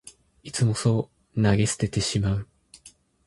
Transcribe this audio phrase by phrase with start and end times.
[0.41, 2.47] いつもそう投げ捨ててしまう